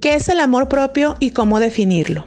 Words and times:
¿Qué 0.00 0.14
es 0.14 0.28
el 0.28 0.40
amor 0.40 0.68
propio 0.68 1.16
y 1.20 1.30
cómo 1.30 1.58
definirlo? 1.58 2.26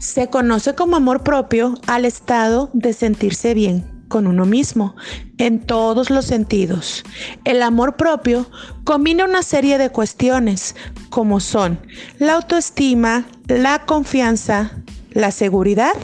Se 0.00 0.28
conoce 0.28 0.74
como 0.74 0.96
amor 0.96 1.22
propio 1.22 1.74
al 1.86 2.04
estado 2.04 2.70
de 2.72 2.92
sentirse 2.92 3.54
bien 3.54 3.94
con 4.08 4.26
uno 4.26 4.46
mismo 4.46 4.96
en 5.38 5.60
todos 5.60 6.10
los 6.10 6.24
sentidos. 6.24 7.04
El 7.44 7.62
amor 7.62 7.96
propio 7.96 8.50
combina 8.84 9.24
una 9.24 9.42
serie 9.42 9.78
de 9.78 9.90
cuestiones 9.90 10.74
como 11.08 11.40
son 11.40 11.80
la 12.18 12.34
autoestima, 12.34 13.26
la 13.46 13.86
confianza, 13.86 14.72
la 15.12 15.30
seguridad 15.30 15.94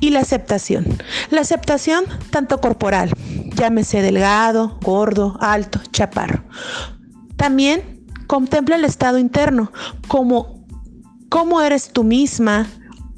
y 0.00 0.10
la 0.10 0.20
aceptación. 0.20 0.86
La 1.30 1.42
aceptación 1.42 2.04
tanto 2.30 2.60
corporal, 2.60 3.10
llámese 3.54 4.00
delgado, 4.00 4.78
gordo, 4.82 5.36
alto, 5.40 5.80
chaparro. 5.92 6.44
También 7.36 7.95
contempla 8.26 8.76
el 8.76 8.84
estado 8.84 9.18
interno, 9.18 9.72
como 10.08 10.64
cómo 11.28 11.60
eres 11.62 11.90
tú 11.90 12.04
misma 12.04 12.66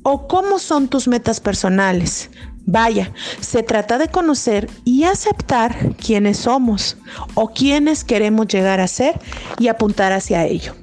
o 0.02 0.26
cómo 0.28 0.58
son 0.58 0.88
tus 0.88 1.08
metas 1.08 1.40
personales. 1.40 2.30
Vaya, 2.70 3.12
se 3.40 3.62
trata 3.62 3.96
de 3.96 4.08
conocer 4.08 4.68
y 4.84 5.04
aceptar 5.04 5.96
quiénes 5.96 6.38
somos 6.38 6.98
o 7.34 7.48
quiénes 7.48 8.04
queremos 8.04 8.46
llegar 8.46 8.80
a 8.80 8.88
ser 8.88 9.18
y 9.58 9.68
apuntar 9.68 10.12
hacia 10.12 10.44
ello. 10.44 10.74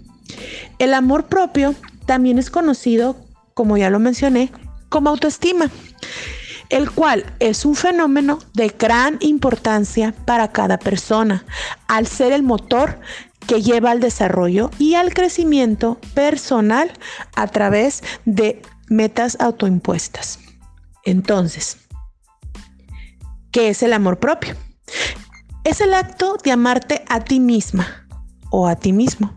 El 0.79 0.95
amor 0.95 1.27
propio 1.27 1.75
también 2.07 2.39
es 2.39 2.49
conocido, 2.49 3.15
como 3.53 3.77
ya 3.77 3.91
lo 3.91 3.99
mencioné, 3.99 4.51
como 4.89 5.09
autoestima, 5.09 5.69
el 6.69 6.89
cual 6.89 7.25
es 7.39 7.65
un 7.65 7.75
fenómeno 7.75 8.39
de 8.53 8.69
gran 8.69 9.17
importancia 9.21 10.13
para 10.25 10.51
cada 10.51 10.79
persona, 10.79 11.45
al 11.87 12.07
ser 12.07 12.31
el 12.31 12.43
motor 12.43 12.99
que 13.47 13.61
lleva 13.61 13.91
al 13.91 13.99
desarrollo 13.99 14.71
y 14.79 14.95
al 14.95 15.13
crecimiento 15.13 15.99
personal 16.13 16.91
a 17.35 17.47
través 17.47 18.03
de 18.25 18.61
metas 18.87 19.37
autoimpuestas. 19.39 20.39
Entonces, 21.03 21.77
¿qué 23.51 23.69
es 23.69 23.83
el 23.83 23.93
amor 23.93 24.19
propio? 24.19 24.55
Es 25.63 25.81
el 25.81 25.93
acto 25.93 26.37
de 26.43 26.51
amarte 26.51 27.03
a 27.07 27.19
ti 27.21 27.39
misma 27.39 28.07
o 28.49 28.67
a 28.67 28.75
ti 28.75 28.93
mismo, 28.93 29.35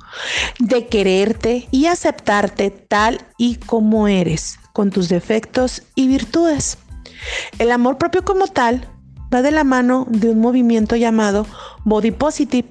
de 0.58 0.86
quererte 0.86 1.66
y 1.70 1.86
aceptarte 1.86 2.70
tal 2.70 3.26
y 3.36 3.56
como 3.56 4.06
eres, 4.06 4.58
con 4.72 4.90
tus 4.90 5.08
defectos 5.08 5.82
y 5.94 6.06
virtudes. 6.06 6.78
El 7.58 7.72
amor 7.72 7.98
propio 7.98 8.24
como 8.24 8.46
tal 8.46 8.86
va 9.32 9.42
de 9.42 9.50
la 9.50 9.64
mano 9.64 10.06
de 10.08 10.30
un 10.30 10.40
movimiento 10.40 10.96
llamado 10.96 11.46
Body 11.88 12.10
Positive 12.10 12.68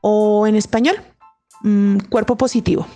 o 0.00 0.46
en 0.46 0.56
español, 0.56 0.96
mm, 1.62 1.98
cuerpo 2.10 2.36
positivo, 2.36 2.86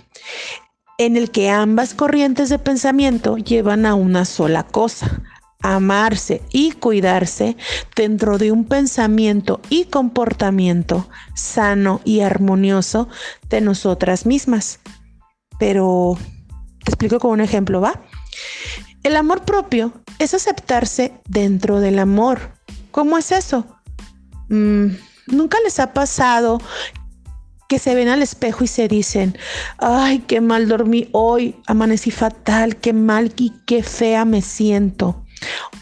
en 0.97 1.17
el 1.17 1.31
que 1.31 1.49
ambas 1.49 1.93
corrientes 1.93 2.49
de 2.49 2.59
pensamiento 2.59 3.37
llevan 3.37 3.85
a 3.85 3.95
una 3.95 4.25
sola 4.25 4.63
cosa, 4.63 5.21
amarse 5.63 6.41
y 6.51 6.73
cuidarse 6.73 7.55
dentro 7.95 8.37
de 8.37 8.51
un 8.51 8.65
pensamiento 8.65 9.61
y 9.69 9.85
comportamiento 9.85 11.09
sano 11.35 12.01
y 12.03 12.19
armonioso 12.19 13.07
de 13.49 13.61
nosotras 13.61 14.25
mismas. 14.25 14.79
Pero 15.57 16.17
te 16.83 16.91
explico 16.91 17.19
con 17.19 17.31
un 17.31 17.41
ejemplo, 17.41 17.79
¿va? 17.79 18.01
El 19.03 19.15
amor 19.15 19.43
propio 19.43 19.93
es 20.19 20.33
aceptarse 20.33 21.13
dentro 21.27 21.79
del 21.79 21.99
amor. 21.99 22.53
¿Cómo 22.91 23.17
es 23.17 23.31
eso? 23.31 23.65
Mm, 24.49 24.87
¿Nunca 25.27 25.57
les 25.63 25.79
ha 25.79 25.93
pasado 25.93 26.59
que 27.67 27.79
se 27.79 27.95
ven 27.95 28.09
al 28.09 28.21
espejo 28.21 28.63
y 28.63 28.67
se 28.67 28.87
dicen, 28.87 29.37
ay, 29.77 30.19
qué 30.19 30.41
mal 30.41 30.67
dormí 30.67 31.09
hoy, 31.11 31.55
amanecí 31.65 32.11
fatal, 32.11 32.77
qué 32.77 32.93
mal 32.93 33.33
y 33.37 33.51
qué 33.65 33.83
fea 33.83 34.25
me 34.25 34.41
siento? 34.41 35.23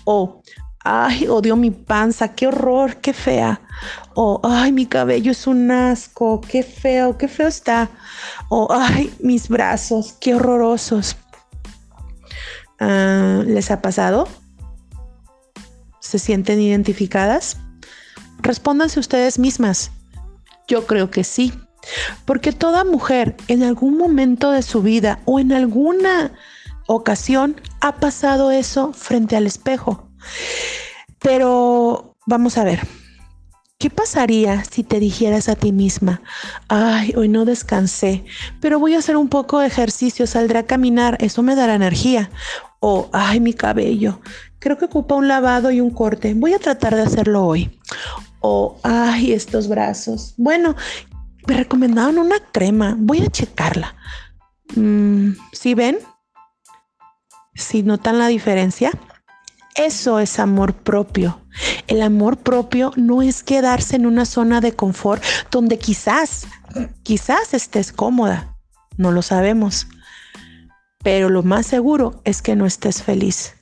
O, 0.06 0.42
ay, 0.84 1.28
odio 1.28 1.56
mi 1.56 1.72
panza, 1.72 2.34
qué 2.36 2.48
horror, 2.48 2.98
qué 2.98 3.14
fea. 3.14 3.62
O, 4.14 4.40
ay, 4.44 4.72
mi 4.72 4.86
cabello 4.86 5.32
es 5.32 5.48
un 5.48 5.72
asco, 5.72 6.42
qué 6.42 6.64
feo, 6.64 7.18
qué 7.18 7.28
feo 7.28 7.48
está. 7.48 7.90
O, 8.50 8.68
ay, 8.72 9.14
mis 9.20 9.50
brazos, 9.50 10.14
qué 10.20 10.36
horrorosos. 10.36 11.18
Ah, 12.80 13.44
¿Les 13.46 13.70
ha 13.72 13.82
pasado? 13.82 14.28
¿Se 16.00 16.20
sienten 16.20 16.60
identificadas? 16.60 17.58
Respóndanse 18.40 19.00
ustedes 19.00 19.40
mismas. 19.40 19.92
Yo 20.68 20.88
creo 20.88 21.12
que 21.12 21.24
sí, 21.24 21.54
porque 22.26 22.52
toda 22.52 22.84
mujer 22.84 23.36
en 23.48 23.64
algún 23.64 23.98
momento 23.98 24.52
de 24.52 24.62
su 24.62 24.82
vida 24.82 25.20
o 25.26 25.40
en 25.40 25.52
alguna 25.52 26.34
ocasión 26.88 27.60
ha 27.80 27.96
pasado 27.98 28.52
eso 28.52 28.94
frente 28.94 29.36
al 29.36 29.48
espejo. 29.48 30.10
Pero 31.20 32.16
vamos 32.26 32.58
a 32.58 32.64
ver, 32.64 32.88
¿qué 33.78 33.90
pasaría 33.90 34.64
si 34.64 34.84
te 34.84 35.00
dijeras 35.00 35.50
a 35.50 35.56
ti 35.56 35.72
misma, 35.72 36.22
ay, 36.68 37.14
hoy 37.16 37.30
no 37.30 37.46
descansé, 37.46 38.26
pero 38.60 38.80
voy 38.80 38.96
a 38.96 39.00
hacer 39.00 39.18
un 39.18 39.30
poco 39.30 39.60
de 39.60 39.68
ejercicio, 39.68 40.28
saldré 40.28 40.60
a 40.60 40.66
caminar, 40.66 41.18
eso 41.20 41.44
me 41.44 41.56
dará 41.56 41.76
energía? 41.76 42.32
O, 42.82 43.10
ay, 43.14 43.40
mi 43.40 43.54
cabello, 43.54 44.20
creo 44.60 44.78
que 44.78 44.86
ocupa 44.86 45.16
un 45.16 45.28
lavado 45.28 45.72
y 45.72 45.80
un 45.80 45.92
corte, 45.92 46.34
voy 46.34 46.54
a 46.54 46.60
tratar 46.60 46.96
de 46.96 47.04
hacerlo 47.04 47.46
hoy. 47.46 47.80
O, 48.42 48.80
ay, 48.84 49.32
estos 49.32 49.70
brazos. 49.70 50.34
Bueno, 50.36 50.76
me 51.48 51.56
recomendaron 51.56 52.18
una 52.18 52.40
crema, 52.52 52.96
voy 52.98 53.22
a 53.22 53.28
checarla. 53.28 53.96
Mm, 54.76 55.32
¿Sí 55.54 55.76
ven? 55.76 56.00
si 57.54 57.84
notan 57.84 58.18
la 58.18 58.28
diferencia, 58.28 58.92
eso 59.76 60.20
es 60.20 60.40
amor 60.40 60.74
propio. 60.74 61.42
El 61.88 62.02
amor 62.02 62.38
propio 62.38 62.92
no 62.96 63.22
es 63.22 63.44
quedarse 63.44 63.96
en 63.96 64.06
una 64.06 64.26
zona 64.26 64.62
de 64.62 64.74
confort 64.74 65.24
donde 65.50 65.78
quizás, 65.78 66.48
quizás 67.04 67.54
estés 67.54 67.92
cómoda. 67.92 68.58
No 68.98 69.12
lo 69.12 69.22
sabemos. 69.22 69.88
Pero 71.04 71.30
lo 71.30 71.44
más 71.44 71.66
seguro 71.66 72.22
es 72.24 72.42
que 72.42 72.56
no 72.56 72.66
estés 72.66 73.04
feliz. 73.04 73.56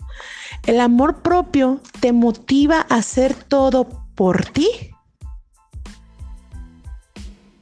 El 0.66 0.80
amor 0.80 1.22
propio 1.22 1.82
te 2.00 2.12
motiva 2.12 2.86
a 2.90 2.96
hacer 2.96 3.34
todo 3.34 3.88
por 4.16 4.46
ti 4.46 4.68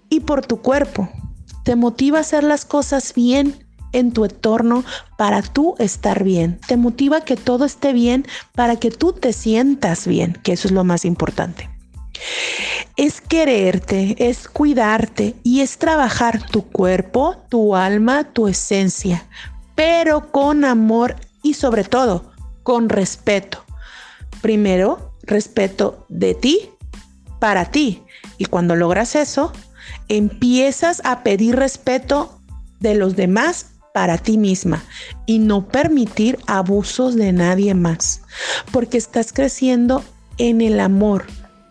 y 0.09 0.21
por 0.21 0.45
tu 0.45 0.61
cuerpo. 0.61 1.09
Te 1.63 1.75
motiva 1.75 2.17
a 2.17 2.21
hacer 2.21 2.43
las 2.43 2.65
cosas 2.65 3.13
bien 3.13 3.67
en 3.91 4.11
tu 4.11 4.25
entorno 4.25 4.83
para 5.17 5.41
tú 5.41 5.75
estar 5.79 6.23
bien. 6.23 6.59
Te 6.67 6.77
motiva 6.77 7.21
que 7.21 7.35
todo 7.35 7.65
esté 7.65 7.93
bien 7.93 8.25
para 8.53 8.77
que 8.77 8.91
tú 8.91 9.13
te 9.13 9.33
sientas 9.33 10.07
bien, 10.07 10.37
que 10.43 10.53
eso 10.53 10.67
es 10.67 10.73
lo 10.73 10.83
más 10.83 11.05
importante. 11.05 11.69
Es 12.95 13.21
quererte, 13.21 14.15
es 14.27 14.47
cuidarte 14.47 15.35
y 15.43 15.61
es 15.61 15.77
trabajar 15.77 16.47
tu 16.47 16.63
cuerpo, 16.63 17.35
tu 17.49 17.75
alma, 17.75 18.23
tu 18.23 18.47
esencia, 18.47 19.27
pero 19.77 20.31
con 20.31 20.65
amor 20.65 21.15
y 21.43 21.53
sobre 21.53 21.83
todo 21.83 22.33
con 22.63 22.89
respeto. 22.89 23.63
Primero, 24.41 25.13
respeto 25.21 26.05
de 26.09 26.33
ti 26.33 26.71
para 27.39 27.65
ti. 27.65 28.03
Y 28.39 28.45
cuando 28.45 28.75
logras 28.75 29.15
eso, 29.15 29.53
empiezas 30.09 31.01
a 31.05 31.21
pedir 31.21 31.55
respeto 31.55 32.41
de 32.79 32.95
los 32.95 33.15
demás 33.15 33.67
para 33.93 34.17
ti 34.17 34.39
misma 34.39 34.83
y 35.27 35.37
no 35.37 35.67
permitir 35.67 36.39
abusos 36.47 37.15
de 37.15 37.31
nadie 37.31 37.75
más, 37.75 38.21
porque 38.71 38.97
estás 38.97 39.31
creciendo 39.31 40.03
en 40.39 40.61
el 40.61 40.79
amor, 40.79 41.27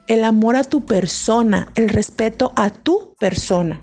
el 0.07 0.25
amor 0.25 0.55
a 0.55 0.63
tu 0.63 0.87
persona, 0.87 1.73
el 1.75 1.89
respeto 1.89 2.53
a 2.55 2.71
tu 2.71 3.17
persona. 3.19 3.81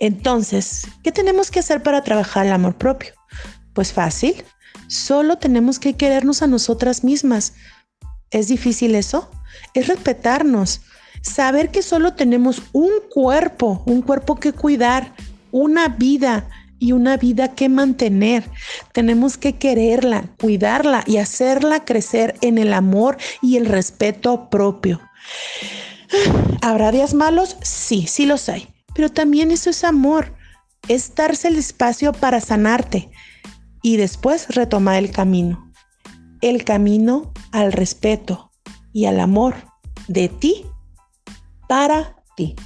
Entonces, 0.00 0.86
¿qué 1.04 1.12
tenemos 1.12 1.50
que 1.50 1.60
hacer 1.60 1.82
para 1.82 2.02
trabajar 2.02 2.46
el 2.46 2.52
amor 2.52 2.76
propio? 2.76 3.12
Pues 3.74 3.92
fácil, 3.92 4.42
solo 4.88 5.36
tenemos 5.36 5.78
que 5.78 5.94
querernos 5.94 6.42
a 6.42 6.46
nosotras 6.46 7.04
mismas. 7.04 7.52
¿Es 8.30 8.48
difícil 8.48 8.94
eso? 8.94 9.30
Es 9.74 9.88
respetarnos, 9.88 10.80
saber 11.20 11.70
que 11.70 11.82
solo 11.82 12.14
tenemos 12.14 12.62
un 12.72 12.90
cuerpo, 13.10 13.82
un 13.84 14.00
cuerpo 14.00 14.36
que 14.36 14.54
cuidar, 14.54 15.14
una 15.52 15.88
vida 15.88 16.48
y 16.78 16.92
una 16.92 17.18
vida 17.18 17.54
que 17.54 17.68
mantener. 17.68 18.44
Tenemos 18.92 19.36
que 19.36 19.56
quererla, 19.56 20.30
cuidarla 20.40 21.04
y 21.06 21.18
hacerla 21.18 21.84
crecer 21.84 22.36
en 22.40 22.56
el 22.56 22.72
amor 22.72 23.18
y 23.42 23.58
el 23.58 23.66
respeto 23.66 24.48
propio. 24.48 24.98
¿Habrá 26.62 26.90
días 26.90 27.12
malos? 27.12 27.58
Sí, 27.60 28.06
sí 28.06 28.24
los 28.24 28.48
hay. 28.48 28.66
Pero 28.94 29.10
también 29.10 29.50
eso 29.50 29.70
es 29.70 29.84
amor. 29.84 30.34
Es 30.88 31.14
darse 31.14 31.48
el 31.48 31.56
espacio 31.56 32.12
para 32.12 32.40
sanarte 32.40 33.10
y 33.82 33.96
después 33.96 34.48
retomar 34.54 34.96
el 34.96 35.10
camino. 35.10 35.72
El 36.40 36.64
camino 36.64 37.32
al 37.52 37.72
respeto 37.72 38.50
y 38.92 39.04
al 39.04 39.20
amor 39.20 39.54
de 40.08 40.28
ti 40.28 40.64
para 41.68 42.16
ti. 42.36 42.56